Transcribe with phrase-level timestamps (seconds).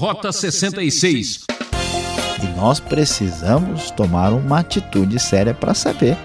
[0.00, 1.44] Rota 66.
[2.42, 6.16] E nós precisamos tomar uma atitude séria para saber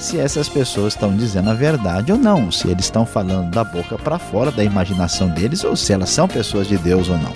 [0.00, 3.96] se essas pessoas estão dizendo a verdade ou não, se eles estão falando da boca
[3.96, 7.32] para fora da imaginação deles ou se elas são pessoas de Deus ou não.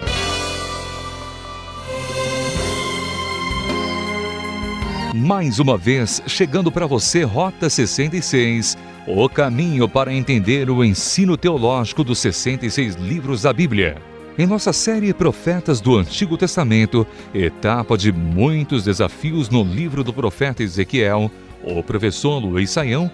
[5.15, 8.77] Mais uma vez, chegando para você, Rota 66,
[9.07, 14.14] o caminho para entender o ensino teológico dos 66 livros da Bíblia.
[14.37, 20.61] Em nossa série Profetas do Antigo Testamento, etapa de muitos desafios no livro do profeta
[20.61, 21.31] Ezequiel,
[21.63, 23.09] o professor Luiz Saião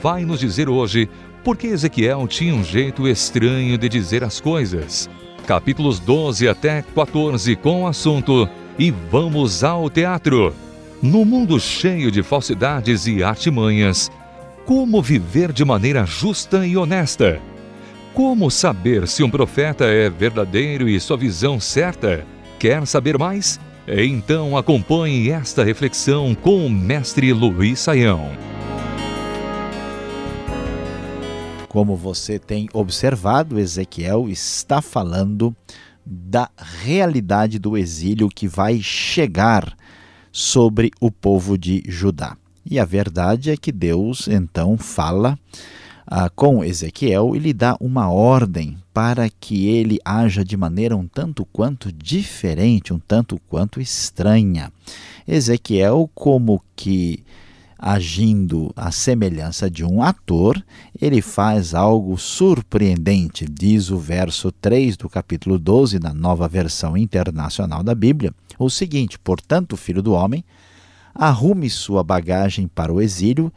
[0.00, 1.10] vai nos dizer hoje
[1.44, 5.10] por que Ezequiel tinha um jeito estranho de dizer as coisas.
[5.46, 10.54] Capítulos 12 até 14 com o assunto E vamos ao teatro.
[11.02, 14.10] No mundo cheio de falsidades e artimanhas,
[14.64, 17.51] como viver de maneira justa e honesta?
[18.14, 22.26] Como saber se um profeta é verdadeiro e sua visão certa?
[22.58, 23.58] Quer saber mais?
[23.88, 28.30] Então acompanhe esta reflexão com o mestre Luiz Saião.
[31.70, 35.56] Como você tem observado, Ezequiel está falando
[36.04, 39.74] da realidade do exílio que vai chegar
[40.30, 42.36] sobre o povo de Judá.
[42.70, 45.38] E a verdade é que Deus então fala
[46.06, 51.06] ah, com Ezequiel e lhe dá uma ordem para que ele haja de maneira um
[51.06, 54.72] tanto quanto diferente, um tanto quanto estranha.
[55.26, 57.22] Ezequiel, como que
[57.78, 60.62] agindo à semelhança de um ator,
[61.00, 67.82] ele faz algo surpreendente, diz o verso 3 do capítulo 12 da nova versão internacional
[67.82, 70.44] da Bíblia, o seguinte: Portanto, filho do homem,
[71.12, 73.52] arrume sua bagagem para o exílio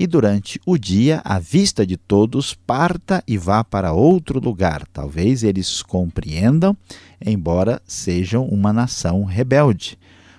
[0.00, 4.86] e durante o dia, à vista de todos, parta e vá para outro lugar.
[4.92, 6.76] Talvez eles compreendam,
[7.20, 9.98] embora sejam uma nação rebelde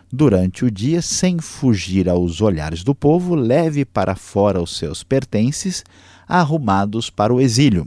[0.10, 5.84] durante o dia, sem fugir aos olhares do povo, leve para fora os seus pertences,
[6.26, 7.86] arrumados para o exílio.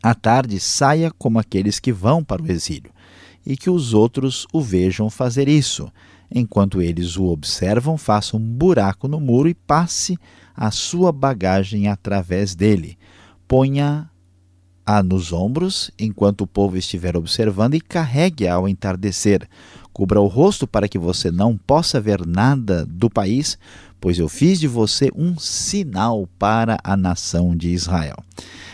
[0.00, 2.92] À tarde, saia como aqueles que vão para o exílio,
[3.44, 5.90] e que os outros o vejam fazer isso.
[6.30, 10.16] Enquanto eles o observam, faça um buraco no muro e passe
[10.58, 12.98] a sua bagagem através dele.
[13.46, 14.10] Ponha
[14.84, 19.48] a nos ombros enquanto o povo estiver observando e carregue-a ao entardecer.
[19.92, 23.56] Cubra o rosto para que você não possa ver nada do país,
[24.00, 28.16] pois eu fiz de você um sinal para a nação de Israel.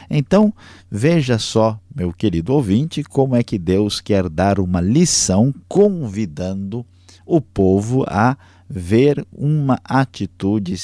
[0.09, 0.55] Então,
[0.91, 6.85] veja só, meu querido ouvinte, como é que Deus quer dar uma lição convidando
[7.27, 8.39] o povo a
[8.69, 10.75] ver uma atitude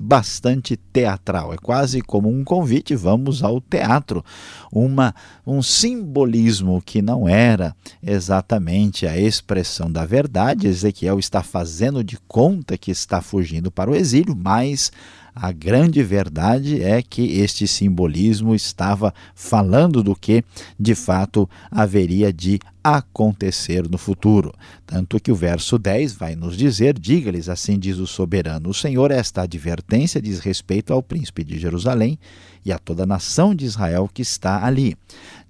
[0.00, 1.52] bastante teatral.
[1.52, 4.24] É quase como um convite, vamos ao teatro.
[4.70, 5.14] Uma,
[5.46, 10.66] um simbolismo que não era exatamente a expressão da verdade.
[10.66, 14.92] Ezequiel está fazendo de conta que está fugindo para o exílio, mas
[15.34, 20.44] a grande verdade é que este simbolismo estava falando do que
[20.78, 24.52] de fato haveria de acontecer no futuro.
[24.86, 29.10] Tanto que o verso 10 vai nos dizer: Diga-lhes, assim diz o soberano, o Senhor,
[29.10, 32.16] esta advertência diz respeito ao príncipe de Jerusalém
[32.64, 34.96] e a toda a nação de Israel que está ali.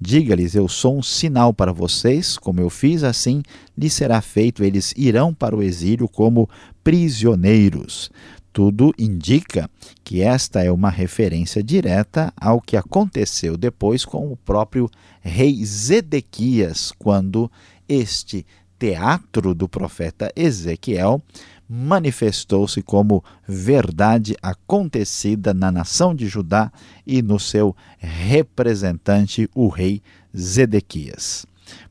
[0.01, 3.43] Diga-lhes: Eu sou um sinal para vocês, como eu fiz, assim
[3.77, 4.65] lhes será feito.
[4.65, 6.49] Eles irão para o exílio como
[6.83, 8.11] prisioneiros.
[8.55, 9.69] Tudo indica
[10.05, 14.89] que esta é uma referência direta ao que aconteceu depois com o próprio
[15.21, 17.51] rei Zedequias, quando
[17.89, 18.47] este
[18.79, 21.21] teatro do profeta Ezequiel
[21.69, 26.71] manifestou-se como verdade acontecida na nação de Judá
[27.05, 30.01] e no seu representante, o rei
[30.33, 31.45] Zedequias.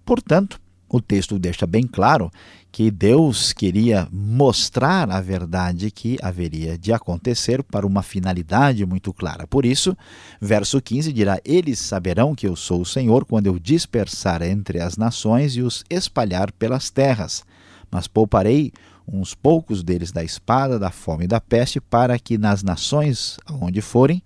[0.05, 0.61] Portanto,
[0.93, 2.31] o texto deixa bem claro
[2.71, 9.47] que Deus queria mostrar a verdade que haveria de acontecer para uma finalidade muito clara.
[9.47, 9.97] Por isso,
[10.39, 14.95] verso 15 dirá: Eles saberão que eu sou o Senhor quando eu dispersar entre as
[14.95, 17.43] nações e os espalhar pelas terras.
[17.89, 18.71] Mas pouparei
[19.07, 23.81] uns poucos deles da espada, da fome e da peste, para que nas nações aonde
[23.81, 24.21] forem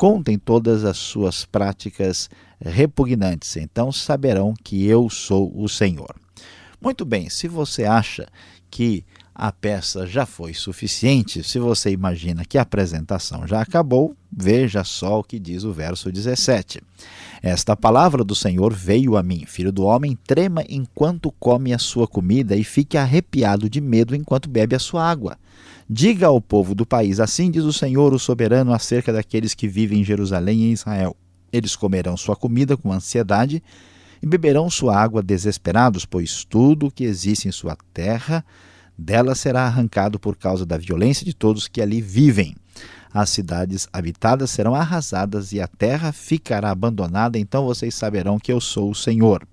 [0.00, 3.58] contem todas as suas práticas repugnantes.
[3.58, 6.16] Então saberão que eu sou o Senhor.
[6.80, 8.26] Muito bem, se você acha
[8.70, 9.04] que
[9.42, 15.20] a peça já foi suficiente, se você imagina que a apresentação já acabou, veja só
[15.20, 16.82] o que diz o verso 17.
[17.42, 22.06] Esta palavra do Senhor veio a mim, filho do homem, trema enquanto come a sua
[22.06, 25.38] comida e fique arrepiado de medo enquanto bebe a sua água.
[25.88, 30.02] Diga ao povo do país: Assim diz o Senhor, o soberano, acerca daqueles que vivem
[30.02, 31.16] em Jerusalém e em Israel.
[31.50, 33.62] Eles comerão sua comida com ansiedade
[34.22, 38.44] e beberão sua água desesperados, pois tudo o que existe em sua terra
[39.00, 42.54] dela será arrancado por causa da violência de todos que ali vivem.
[43.12, 48.60] As cidades habitadas serão arrasadas e a terra ficará abandonada, então vocês saberão que eu
[48.60, 49.44] sou o Senhor.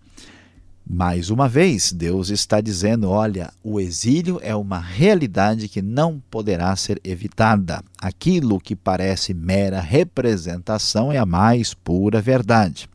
[0.90, 6.74] Mais uma vez, Deus está dizendo: olha, o exílio é uma realidade que não poderá
[6.78, 7.84] ser evitada.
[8.00, 12.88] Aquilo que parece mera representação é a mais pura verdade.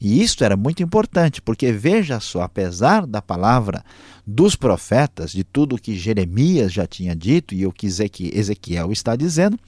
[0.00, 3.84] E isto era muito importante, porque veja só, apesar da palavra
[4.30, 9.58] dos profetas, de tudo que Jeremias já tinha dito e o que Ezequiel está dizendo,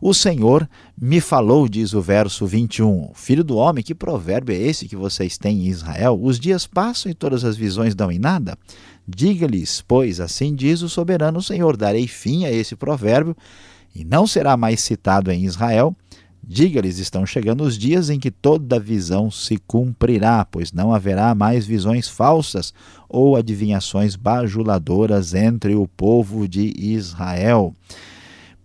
[0.00, 0.68] o Senhor
[1.00, 5.36] me falou, diz o verso 21, Filho do homem, que provérbio é esse que vocês
[5.36, 6.18] têm em Israel?
[6.22, 8.56] Os dias passam e todas as visões dão em nada?
[9.06, 13.36] Diga-lhes, pois assim diz o soberano Senhor, darei fim a esse provérbio
[13.94, 15.94] e não será mais citado em Israel,
[16.46, 21.64] Diga-lhes: estão chegando os dias em que toda visão se cumprirá, pois não haverá mais
[21.64, 22.74] visões falsas
[23.08, 27.74] ou adivinhações bajuladoras entre o povo de Israel.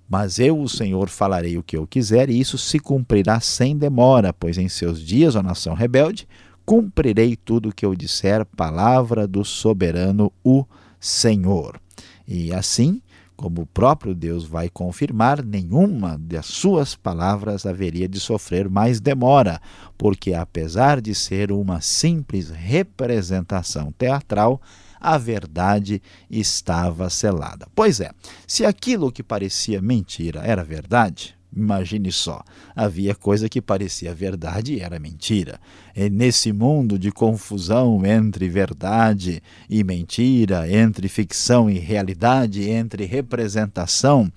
[0.10, 4.34] Mas eu, o Senhor, falarei o que eu quiser, e isso se cumprirá sem demora,
[4.34, 6.28] pois em seus dias, ó nação rebelde,
[6.66, 10.66] cumprirei tudo o que eu disser, palavra do soberano, o
[11.00, 11.80] Senhor.
[12.28, 13.02] E assim
[13.40, 19.62] como o próprio Deus vai confirmar, nenhuma das suas palavras haveria de sofrer mais demora,
[19.98, 24.62] porque apesar de ser uma simples representação teatral,
[25.00, 27.66] a verdade estava selada.
[27.74, 28.12] Pois é,
[28.46, 32.44] se aquilo que parecia mentira era verdade, Imagine só,
[32.76, 35.60] havia coisa que parecia verdade e era mentira.
[35.96, 44.32] E nesse mundo de confusão entre verdade e mentira, entre ficção e realidade, entre representação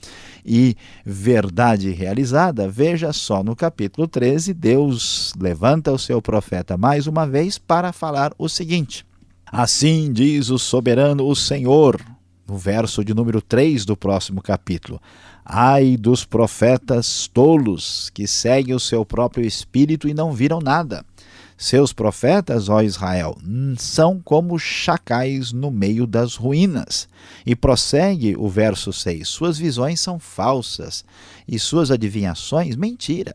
[0.45, 0.75] e
[1.05, 7.59] verdade realizada, veja só no capítulo 13, Deus levanta o seu profeta mais uma vez
[7.59, 9.05] para falar o seguinte:
[9.47, 12.01] Assim diz o soberano, o Senhor,
[12.49, 15.01] no verso de número 3 do próximo capítulo.
[15.45, 21.05] Ai dos profetas tolos que seguem o seu próprio espírito e não viram nada.
[21.57, 23.37] Seus profetas, ó Israel,
[23.77, 27.09] são como chacais no meio das ruínas.
[27.47, 31.05] E prossegue o verso 6: Suas visões são falsas
[31.47, 33.35] e suas adivinhações mentira.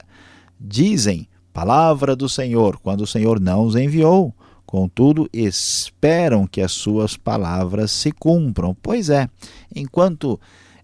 [0.59, 4.33] Dizem, palavra do Senhor, quando o Senhor não os enviou.
[4.65, 8.75] Contudo, esperam que as suas palavras se cumpram.
[8.81, 9.29] Pois é,
[9.73, 10.37] enquanto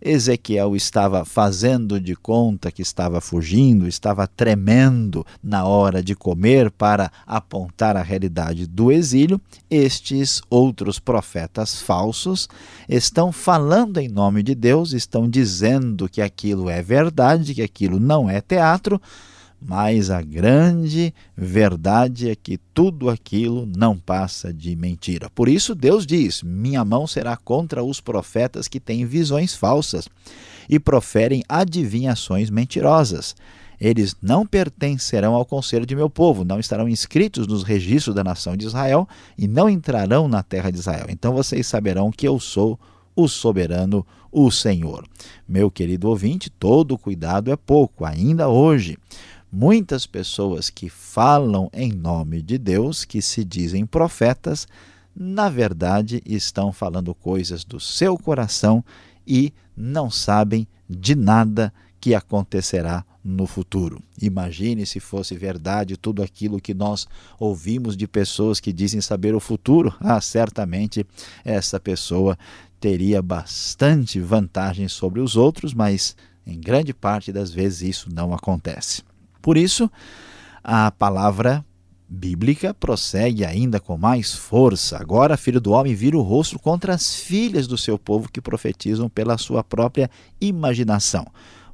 [0.04, 7.10] Ezequiel estava fazendo de conta que estava fugindo, estava tremendo na hora de comer para
[7.26, 9.40] apontar a realidade do exílio.
[9.70, 12.50] Estes outros profetas falsos
[12.90, 18.30] estão falando em nome de Deus, estão dizendo que aquilo é verdade, que aquilo não
[18.30, 19.02] é teatro
[19.66, 25.30] mas a grande verdade é que tudo aquilo não passa de mentira.
[25.30, 30.08] Por isso, Deus diz: Minha mão será contra os profetas que têm visões falsas
[30.70, 33.36] e proferem adivinhações mentirosas.
[33.80, 38.56] Eles não pertencerão ao conselho de meu povo, não estarão inscritos nos registros da nação
[38.56, 39.08] de Israel
[39.38, 41.08] e não entrarão na terra de Israel.
[41.10, 42.80] Então vocês saberão que eu sou
[43.16, 45.06] o soberano, o Senhor.
[45.48, 48.98] Meu querido ouvinte, todo cuidado é pouco, ainda hoje
[49.54, 54.68] muitas pessoas que falam em nome de Deus, que se dizem profetas,
[55.16, 58.84] na verdade estão falando coisas do seu coração
[59.28, 64.02] e não sabem de nada que acontecerá no futuro.
[64.20, 67.08] Imagine se fosse verdade tudo aquilo que nós
[67.40, 69.94] ouvimos de pessoas que dizem saber o futuro.
[70.02, 71.06] Ah, certamente
[71.46, 72.38] essa pessoa
[72.80, 79.04] teria bastante vantagem sobre os outros, mas em grande parte das vezes isso não acontece.
[79.44, 79.92] Por isso,
[80.64, 81.66] a palavra
[82.08, 84.98] bíblica prossegue ainda com mais força.
[84.98, 89.10] Agora, filho do homem, vira o rosto contra as filhas do seu povo que profetizam
[89.10, 90.10] pela sua própria
[90.40, 91.28] imaginação.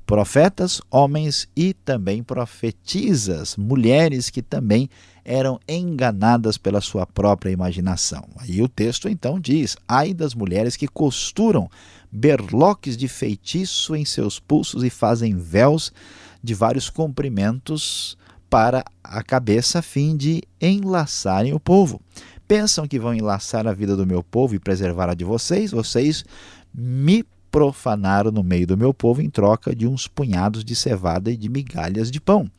[0.04, 4.90] Profetas, homens e também profetizas, mulheres que também
[5.24, 8.28] eram enganadas pela sua própria imaginação.
[8.38, 11.70] Aí o texto então diz: Ai das mulheres que costuram
[12.12, 15.94] berloques de feitiço em seus pulsos e fazem véus
[16.44, 18.18] de vários comprimentos
[18.50, 22.02] para a cabeça a fim de enlaçarem o povo.
[22.48, 25.72] Pensam que vão enlaçar a vida do meu povo e preservar a de vocês?
[25.72, 26.26] Vocês
[26.74, 31.38] me profanaram no meio do meu povo em troca de uns punhados de cevada e
[31.38, 32.50] de migalhas de pão.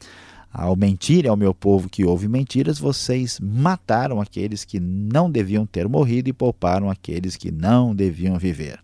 [0.52, 5.88] Ao mentir ao meu povo que houve mentiras, vocês mataram aqueles que não deviam ter
[5.88, 8.80] morrido e pouparam aqueles que não deviam viver.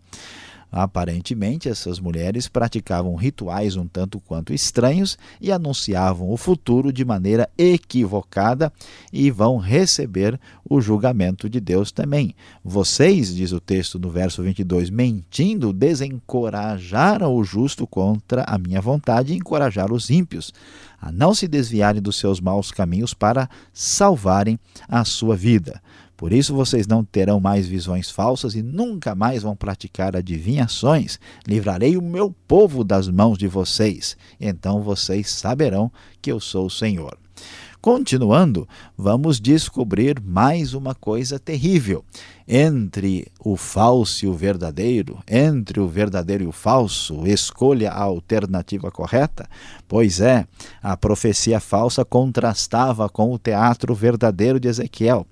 [0.71, 7.49] Aparentemente, essas mulheres praticavam rituais um tanto quanto estranhos e anunciavam o futuro de maneira
[7.57, 8.71] equivocada
[9.11, 12.35] e vão receber o julgamento de Deus também.
[12.63, 19.33] Vocês, diz o texto no verso 22, mentindo, desencorajaram o justo contra a minha vontade
[19.33, 20.53] e encorajaram os ímpios
[20.99, 25.81] a não se desviarem dos seus maus caminhos para salvarem a sua vida.
[26.17, 31.19] Por isso vocês não terão mais visões falsas e nunca mais vão praticar adivinhações.
[31.47, 34.17] Livrarei o meu povo das mãos de vocês.
[34.41, 37.15] Então vocês saberão que eu sou o Senhor.
[37.79, 42.03] Continuando, vamos descobrir mais uma coisa terrível.
[42.45, 48.89] Entre o falso e o verdadeiro, entre o verdadeiro e o falso, escolha a alternativa
[48.89, 49.47] correta.
[49.87, 50.45] Pois é,
[50.81, 55.27] a profecia falsa contrastava com o teatro verdadeiro de Ezequiel.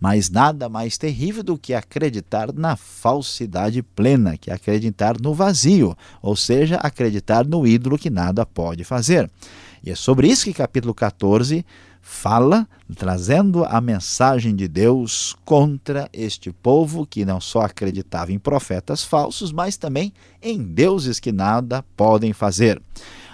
[0.00, 5.96] Mas nada mais terrível do que acreditar na falsidade plena, que é acreditar no vazio,
[6.22, 9.30] ou seja, acreditar no ídolo que nada pode fazer.
[9.82, 11.64] E é sobre isso que capítulo 14
[12.00, 19.04] fala, trazendo a mensagem de Deus contra este povo que não só acreditava em profetas
[19.04, 20.12] falsos, mas também
[20.42, 22.80] em deuses que nada podem fazer.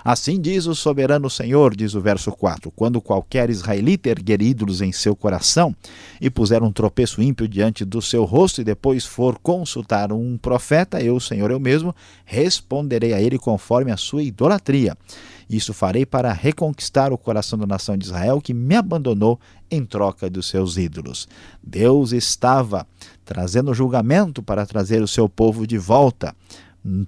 [0.05, 4.93] Assim diz o soberano Senhor, diz o verso 4: Quando qualquer israelita erguer ídolos em
[4.93, 5.75] seu coração
[6.21, 11.01] e puser um tropeço ímpio diante do seu rosto e depois for consultar um profeta,
[11.01, 11.95] eu, Senhor, eu mesmo,
[12.27, 14.95] responderei a ele conforme a sua idolatria.
[15.49, 20.29] Isso farei para reconquistar o coração da nação de Israel que me abandonou em troca
[20.29, 21.27] dos seus ídolos.
[21.63, 22.87] Deus estava
[23.25, 26.35] trazendo julgamento para trazer o seu povo de volta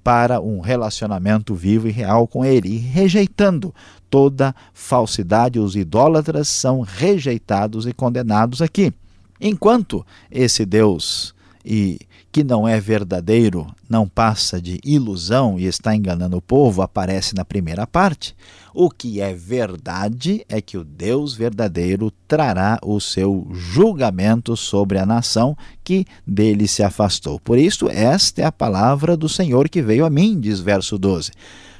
[0.02, 3.74] para um relacionamento vivo e real com ele, e rejeitando
[4.08, 8.92] toda falsidade, os idólatras são rejeitados e condenados aqui.
[9.40, 11.98] Enquanto esse Deus e
[12.36, 17.46] que não é verdadeiro, não passa de ilusão e está enganando o povo, aparece na
[17.46, 18.36] primeira parte.
[18.74, 25.06] O que é verdade é que o Deus verdadeiro trará o seu julgamento sobre a
[25.06, 27.40] nação que dele se afastou.
[27.40, 31.32] Por isso, esta é a palavra do Senhor que veio a mim, diz verso 12.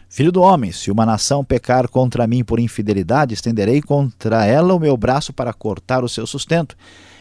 [0.08, 4.80] Filho do homem, se uma nação pecar contra mim por infidelidade, estenderei contra ela o
[4.80, 6.74] meu braço para cortar o seu sustento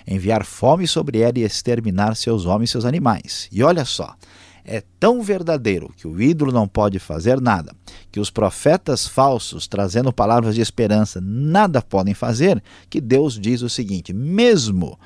[0.07, 3.47] enviar fome sobre ela e exterminar seus homens e seus animais.
[3.51, 4.15] E olha só,
[4.63, 7.73] é tão verdadeiro que o ídolo não pode fazer nada,
[8.11, 13.69] que os profetas falsos, trazendo palavras de esperança, nada podem fazer, que Deus diz o
[13.69, 14.97] seguinte: mesmo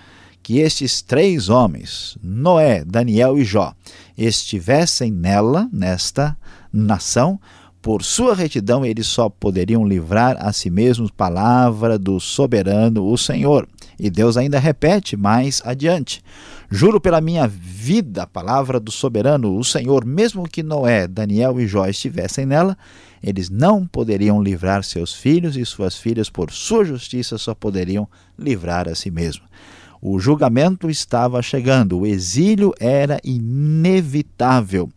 [0.41, 3.73] que estes três homens, Noé, Daniel e Jó,
[4.17, 6.37] estivessem nela, nesta
[6.71, 7.39] nação,
[7.81, 13.67] por sua retidão eles só poderiam livrar a si mesmos palavra do soberano, o Senhor.
[13.99, 16.23] E Deus ainda repete mais adiante:
[16.71, 21.67] Juro pela minha vida, a palavra do soberano, o Senhor, mesmo que Noé, Daniel e
[21.67, 22.77] Jó estivessem nela,
[23.21, 28.87] eles não poderiam livrar seus filhos e suas filhas por sua justiça, só poderiam livrar
[28.87, 29.43] a si mesmo.
[30.01, 34.89] O julgamento estava chegando, o exílio era inevitável.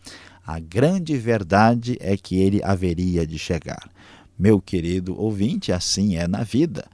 [0.46, 3.90] A grande verdade é que ele haveria de chegar.
[4.38, 6.84] Meu querido ouvinte, assim é na vida.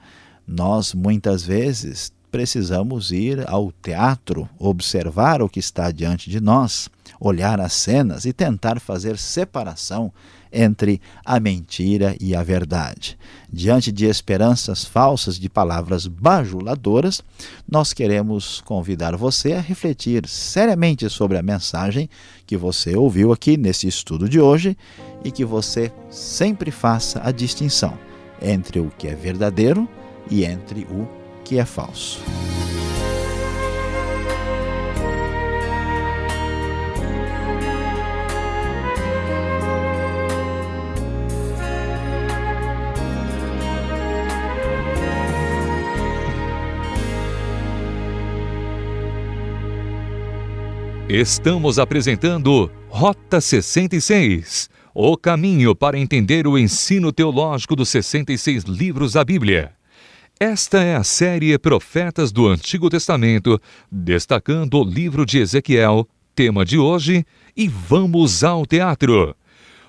[0.51, 6.89] Nós muitas vezes precisamos ir ao teatro, observar o que está diante de nós,
[7.19, 10.11] olhar as cenas e tentar fazer separação
[10.51, 13.15] entre a mentira e a verdade.
[13.53, 17.21] Diante de esperanças falsas, de palavras bajuladoras,
[17.69, 22.09] nós queremos convidar você a refletir seriamente sobre a mensagem
[22.47, 24.75] que você ouviu aqui nesse estudo de hoje
[25.23, 27.95] e que você sempre faça a distinção
[28.41, 29.87] entre o que é verdadeiro
[30.29, 31.07] e entre o
[31.43, 32.21] que é falso.
[51.09, 59.23] Estamos apresentando Rota 66 o caminho para entender o ensino teológico dos 66 livros da
[59.23, 59.78] Bíblia.
[60.41, 66.77] Esta é a série Profetas do Antigo Testamento, destacando o livro de Ezequiel, tema de
[66.77, 67.25] hoje,
[67.57, 69.35] e vamos ao teatro.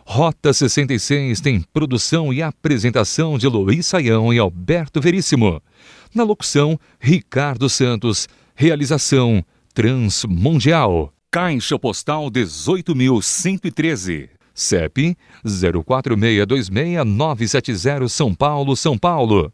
[0.04, 5.62] Rota 66 tem produção e apresentação de Luiz Saião e Alberto Veríssimo.
[6.12, 8.28] Na locução, Ricardo Santos.
[8.52, 11.12] Realização Transmundial.
[11.30, 14.30] Caixa Postal 18.113.
[14.52, 15.16] CEP
[15.46, 19.52] 04626970 São Paulo, São Paulo.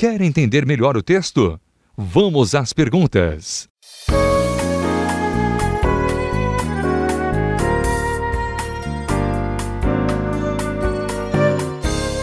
[0.00, 1.60] Quer entender melhor o texto?
[1.94, 3.68] Vamos às perguntas.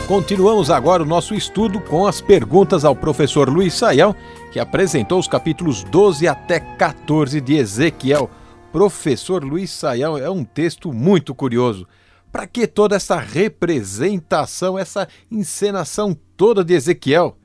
[0.07, 4.15] Continuamos agora o nosso estudo com as perguntas ao professor Luiz Saião,
[4.51, 8.27] que apresentou os capítulos 12 até 14 de Ezequiel.
[8.71, 11.87] Professor Luiz Saião, é um texto muito curioso.
[12.31, 17.37] Para que toda essa representação, essa encenação toda de Ezequiel?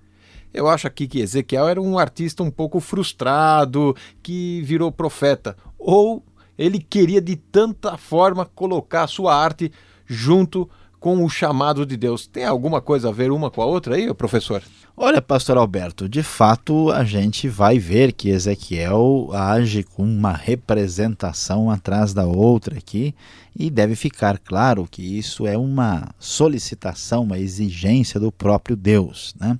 [0.52, 5.56] Eu acho aqui que Ezequiel era um artista um pouco frustrado, que virou profeta.
[5.78, 6.22] Ou
[6.58, 9.72] ele queria de tanta forma colocar a sua arte
[10.06, 10.68] junto
[11.02, 12.28] com o chamado de Deus.
[12.28, 14.62] Tem alguma coisa a ver uma com a outra aí, professor?
[14.96, 21.70] Olha, pastor Alberto, de fato a gente vai ver que Ezequiel age com uma representação
[21.70, 23.14] atrás da outra aqui
[23.58, 29.58] e deve ficar claro que isso é uma solicitação, uma exigência do próprio Deus, né?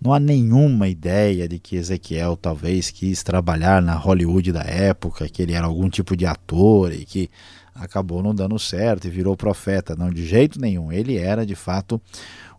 [0.00, 5.42] Não há nenhuma ideia de que Ezequiel talvez quis trabalhar na Hollywood da época, que
[5.42, 7.30] ele era algum tipo de ator e que
[7.74, 9.96] acabou não dando certo e virou profeta.
[9.96, 10.92] Não, de jeito nenhum.
[10.92, 12.00] Ele era, de fato,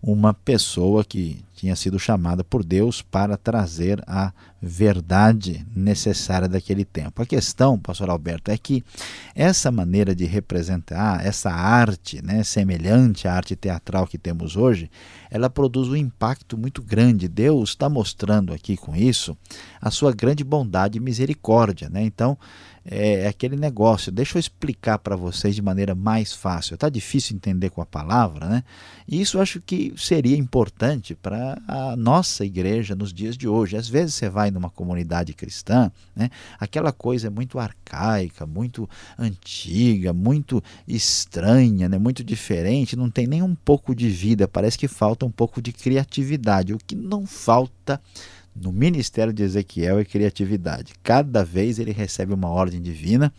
[0.02, 7.22] uma pessoa que tinha sido chamada por Deus para trazer a verdade necessária daquele tempo.
[7.22, 8.84] A questão, pastor Alberto, é que
[9.36, 14.90] essa maneira de representar, essa arte, né, semelhante à arte teatral que temos hoje,
[15.30, 17.28] ela produz um impacto muito grande.
[17.28, 19.38] Deus está mostrando aqui com isso
[19.82, 21.90] a sua grande bondade e misericórdia.
[21.90, 22.04] Né?
[22.04, 22.38] Então,
[22.90, 24.12] é, é aquele negócio.
[24.12, 26.76] Deixa eu explicar para vocês de maneira mais fácil.
[26.76, 28.64] Está difícil entender com a palavra, né?
[29.08, 33.76] E isso eu acho que seria importante para a nossa igreja nos dias de hoje.
[33.76, 36.30] Às vezes você vai numa comunidade cristã, né?
[36.60, 41.98] Aquela coisa é muito arcaica, muito antiga, muito estranha, né?
[41.98, 42.96] Muito diferente.
[42.96, 44.48] Não tem nem um pouco de vida.
[44.48, 46.74] Parece que falta um pouco de criatividade.
[46.74, 48.02] O que não falta
[48.62, 50.94] no ministério de Ezequiel é criatividade.
[51.04, 53.32] Cada vez ele recebe uma ordem divina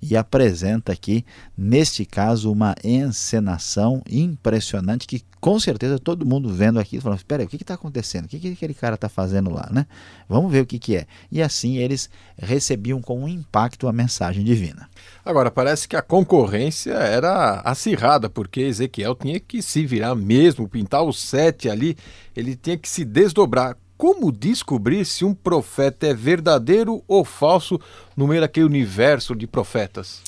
[0.00, 1.24] e apresenta aqui,
[1.56, 7.46] neste caso, uma encenação impressionante que com certeza todo mundo vendo aqui falando: espera aí,
[7.46, 8.24] o que está acontecendo?
[8.24, 9.68] O que, que aquele cara está fazendo lá?
[9.70, 9.86] Né?
[10.28, 11.06] Vamos ver o que, que é.
[11.30, 14.88] E assim eles recebiam com impacto a mensagem divina.
[15.24, 21.02] Agora, parece que a concorrência era acirrada, porque Ezequiel tinha que se virar mesmo, pintar
[21.02, 21.96] o sete ali,
[22.34, 27.80] ele tinha que se desdobrar como descobrir se um profeta é verdadeiro ou falso
[28.16, 30.22] no meio daquele universo de profetas?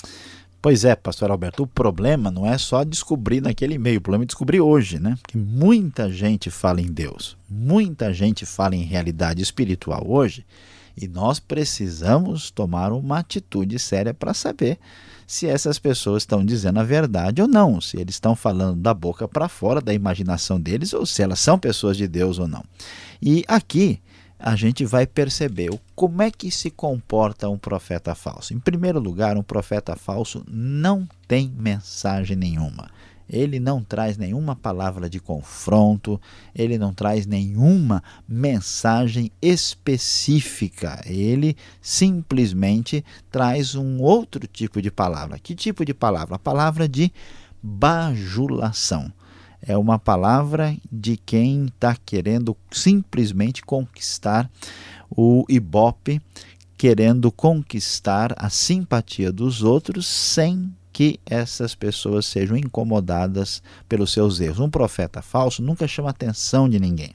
[0.60, 4.26] Pois é, pastor Alberto, o problema não é só descobrir naquele meio, o problema é
[4.26, 5.16] descobrir hoje, né?
[5.22, 10.44] Porque muita gente fala em Deus, muita gente fala em realidade espiritual hoje,
[11.00, 14.78] e nós precisamos tomar uma atitude séria para saber
[15.26, 19.28] se essas pessoas estão dizendo a verdade ou não, se eles estão falando da boca
[19.28, 22.64] para fora, da imaginação deles, ou se elas são pessoas de Deus ou não.
[23.20, 24.00] E aqui
[24.38, 28.54] a gente vai perceber como é que se comporta um profeta falso.
[28.54, 32.88] Em primeiro lugar, um profeta falso não tem mensagem nenhuma
[33.28, 36.20] ele não traz nenhuma palavra de confronto,
[36.54, 45.38] ele não traz nenhuma mensagem específica, ele simplesmente traz um outro tipo de palavra.
[45.38, 46.36] Que tipo de palavra?
[46.36, 47.12] A palavra de
[47.62, 49.12] bajulação.
[49.60, 54.48] É uma palavra de quem está querendo simplesmente conquistar
[55.10, 56.22] o ibope,
[56.76, 64.58] querendo conquistar a simpatia dos outros sem que essas pessoas sejam incomodadas pelos seus erros.
[64.58, 67.12] Um profeta falso nunca chama atenção de ninguém.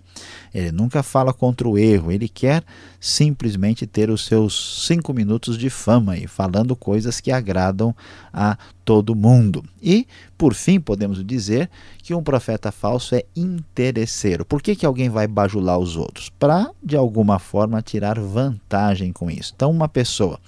[0.54, 2.10] Ele nunca fala contra o erro.
[2.10, 2.64] Ele quer
[2.98, 7.94] simplesmente ter os seus cinco minutos de fama e falando coisas que agradam
[8.32, 9.64] a todo mundo.
[9.82, 11.70] E, por fim, podemos dizer
[12.02, 14.46] que um profeta falso é interesseiro.
[14.46, 16.30] Por que, que alguém vai bajular os outros?
[16.30, 19.54] Para, de alguma forma, tirar vantagem com isso.
[19.56, 20.40] Então, uma pessoa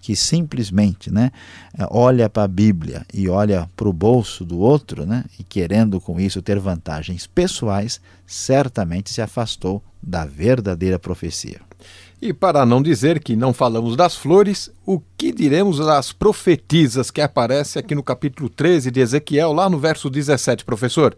[0.00, 1.30] que simplesmente né,
[1.88, 6.18] olha para a Bíblia e olha para o bolso do outro, né, e querendo com
[6.18, 11.60] isso ter vantagens pessoais, certamente se afastou da verdadeira profecia.
[12.24, 17.20] E para não dizer que não falamos das flores, o que diremos das profetisas que
[17.20, 21.16] aparece aqui no capítulo 13 de Ezequiel, lá no verso 17, professor?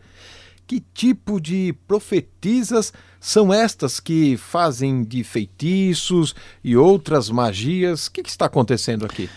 [0.66, 2.90] Que tipo de profetisas
[3.20, 8.06] são estas que fazem de feitiços e outras magias?
[8.06, 9.28] O que, que está acontecendo aqui?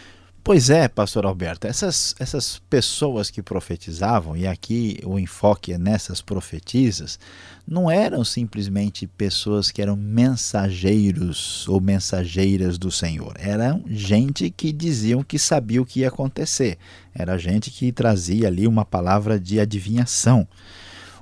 [0.48, 6.22] Pois é, pastor Alberto, essas, essas pessoas que profetizavam, e aqui o enfoque é nessas
[6.22, 7.20] profetisas,
[7.68, 13.36] não eram simplesmente pessoas que eram mensageiros ou mensageiras do Senhor.
[13.38, 16.78] Eram gente que diziam que sabia o que ia acontecer.
[17.14, 20.48] Era gente que trazia ali uma palavra de adivinhação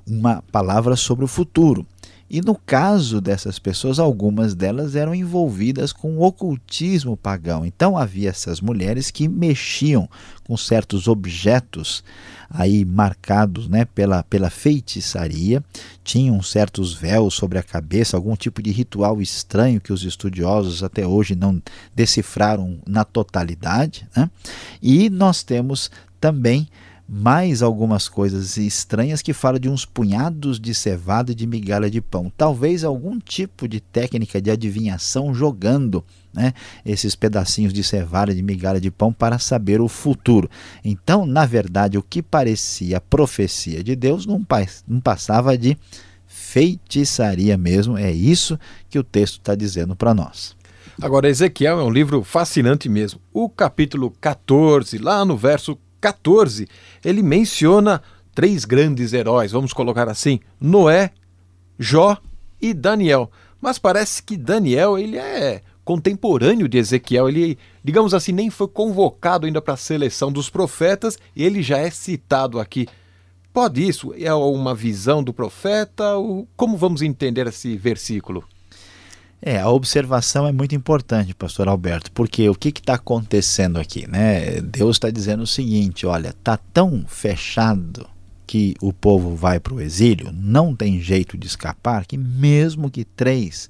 [0.06, 1.84] uma palavra sobre o futuro.
[2.28, 7.64] E no caso dessas pessoas, algumas delas eram envolvidas com o ocultismo pagão.
[7.64, 10.08] Então havia essas mulheres que mexiam
[10.44, 12.02] com certos objetos
[12.50, 15.62] aí marcados né, pela, pela feitiçaria,
[16.04, 21.06] tinham certos véus sobre a cabeça, algum tipo de ritual estranho que os estudiosos até
[21.06, 21.60] hoje não
[21.94, 24.08] decifraram na totalidade.
[24.16, 24.30] Né?
[24.82, 26.68] E nós temos também
[27.08, 32.00] mais algumas coisas estranhas que falam de uns punhados de cevada e de migalha de
[32.00, 32.32] pão.
[32.36, 36.52] Talvez algum tipo de técnica de adivinhação jogando né,
[36.84, 40.50] esses pedacinhos de cevada e de migalha de pão para saber o futuro.
[40.84, 44.44] Então, na verdade, o que parecia profecia de Deus não,
[44.88, 45.78] não passava de
[46.26, 47.96] feitiçaria mesmo.
[47.96, 48.58] É isso
[48.90, 50.56] que o texto está dizendo para nós.
[51.00, 53.20] Agora, Ezequiel é um livro fascinante mesmo.
[53.32, 56.68] O capítulo 14, lá no verso 14,
[57.04, 58.02] ele menciona
[58.34, 61.10] três grandes heróis, vamos colocar assim: Noé,
[61.78, 62.16] Jó
[62.60, 63.30] e Daniel.
[63.60, 69.46] Mas parece que Daniel ele é contemporâneo de Ezequiel, ele, digamos assim, nem foi convocado
[69.46, 72.88] ainda para a seleção dos profetas e ele já é citado aqui.
[73.52, 74.12] Pode isso?
[74.18, 76.04] É uma visão do profeta?
[76.56, 78.44] Como vamos entender esse versículo?
[79.40, 84.06] É, a observação é muito importante, pastor Alberto, porque o que está acontecendo aqui?
[84.06, 84.60] Né?
[84.60, 88.08] Deus está dizendo o seguinte: olha, está tão fechado
[88.46, 93.04] que o povo vai para o exílio, não tem jeito de escapar, que mesmo que
[93.04, 93.68] três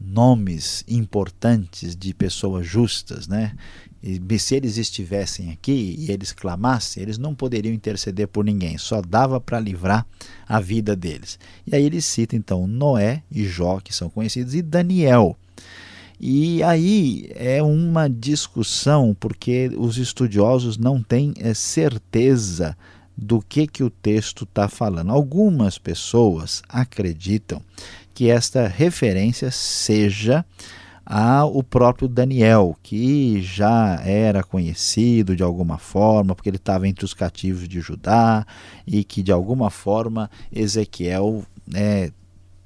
[0.00, 3.54] nomes importantes de pessoas justas, né?
[4.02, 9.00] E se eles estivessem aqui e eles clamassem, eles não poderiam interceder por ninguém, só
[9.00, 10.06] dava para livrar
[10.46, 11.38] a vida deles.
[11.66, 15.36] E aí ele cita então Noé e Jó, que são conhecidos, e Daniel.
[16.18, 22.76] E aí é uma discussão, porque os estudiosos não têm é, certeza
[23.16, 25.10] do que, que o texto está falando.
[25.10, 27.62] Algumas pessoas acreditam
[28.14, 30.44] que esta referência seja
[31.06, 37.14] ao próprio Daniel, que já era conhecido de alguma forma, porque ele estava entre os
[37.14, 38.44] cativos de Judá,
[38.84, 42.10] e que de alguma forma Ezequiel é,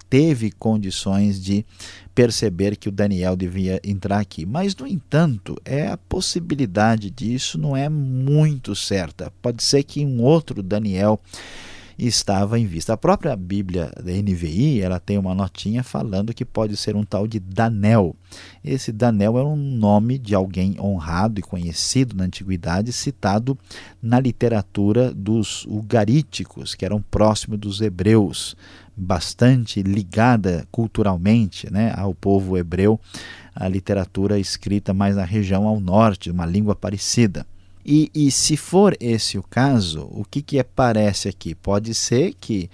[0.09, 1.67] teve condições de
[2.15, 4.47] perceber que o Daniel devia entrar aqui.
[4.47, 9.31] Mas, no entanto, é a possibilidade disso não é muito certa.
[9.43, 11.21] Pode ser que um outro Daniel
[12.07, 12.95] estava em vista.
[12.95, 17.27] A própria Bíblia da NVI ela tem uma notinha falando que pode ser um tal
[17.27, 18.17] de Danel.
[18.65, 23.59] Esse Danel é um nome de alguém honrado e conhecido na antiguidade, citado
[24.03, 28.57] na literatura dos ugaríticos, que eram próximos dos hebreus,
[28.97, 32.99] bastante ligada culturalmente né, ao povo hebreu,
[33.55, 37.47] a literatura escrita mais na região ao norte, uma língua parecida.
[37.85, 41.55] E, e se for esse o caso, o que, que aparece aqui?
[41.55, 42.69] Pode ser que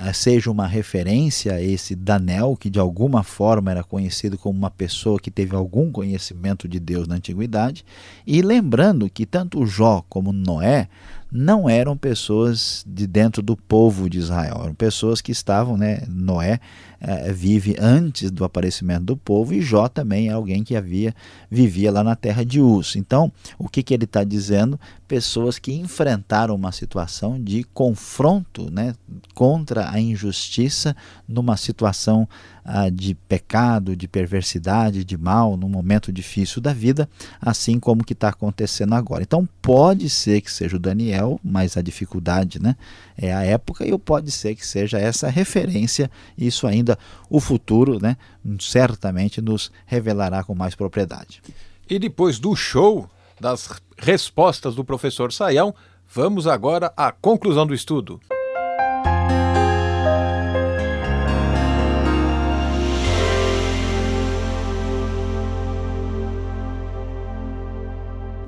[0.00, 4.70] uh, seja uma referência a esse Daniel, que de alguma forma era conhecido como uma
[4.70, 7.84] pessoa que teve algum conhecimento de Deus na antiguidade,
[8.26, 10.88] e lembrando que tanto Jó como Noé
[11.32, 16.60] não eram pessoas de dentro do povo de Israel, eram pessoas que estavam, né, Noé
[17.06, 21.14] é, vive antes do aparecimento do povo e Jó também é alguém que havia
[21.50, 22.96] vivia lá na terra de Uz.
[22.96, 24.80] Então, o que, que ele está dizendo?
[25.06, 28.94] Pessoas que enfrentaram uma situação de confronto né,
[29.34, 30.96] contra a injustiça
[31.28, 32.26] numa situação
[32.64, 37.06] ah, de pecado, de perversidade, de mal, num momento difícil da vida,
[37.38, 39.22] assim como que está acontecendo agora.
[39.22, 42.74] Então, pode ser que seja o Daniel, mas a dificuldade né,
[43.18, 48.16] é a época, e pode ser que seja essa referência, isso ainda o futuro né,
[48.60, 51.42] certamente nos revelará com mais propriedade.
[51.88, 53.08] E depois do show,
[53.40, 55.74] das respostas do professor Saião,
[56.08, 58.20] vamos agora à conclusão do estudo.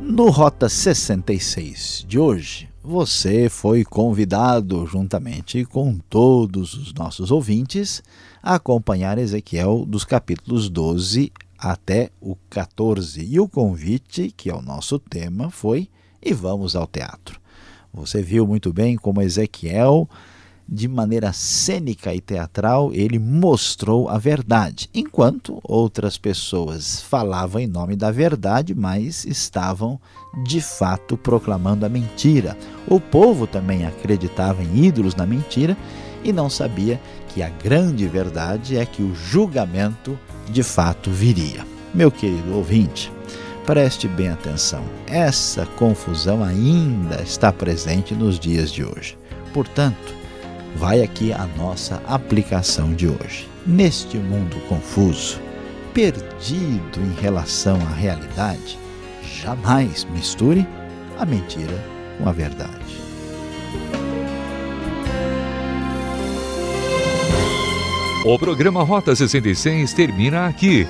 [0.00, 8.00] No Rota 66 de hoje, você foi convidado, juntamente com todos os nossos ouvintes,
[8.40, 13.24] a acompanhar Ezequiel dos capítulos 12 até o 14.
[13.24, 15.88] E o convite, que é o nosso tema, foi:
[16.22, 17.40] e vamos ao teatro.
[17.92, 20.08] Você viu muito bem como Ezequiel
[20.68, 27.94] de maneira cênica e teatral, ele mostrou a verdade, enquanto outras pessoas falavam em nome
[27.94, 30.00] da verdade, mas estavam
[30.44, 32.56] de fato proclamando a mentira.
[32.88, 35.76] O povo também acreditava em ídolos na mentira
[36.24, 40.18] e não sabia que a grande verdade é que o julgamento
[40.50, 41.64] de fato viria.
[41.94, 43.12] Meu querido ouvinte,
[43.64, 44.82] preste bem atenção.
[45.06, 49.16] Essa confusão ainda está presente nos dias de hoje.
[49.52, 50.25] Portanto,
[50.76, 53.48] vai aqui a nossa aplicação de hoje.
[53.66, 55.40] Neste mundo confuso,
[55.92, 58.78] perdido em relação à realidade,
[59.42, 60.66] jamais misture
[61.18, 61.82] a mentira
[62.18, 62.70] com a verdade.
[68.24, 70.86] O programa Rota 66 termina aqui.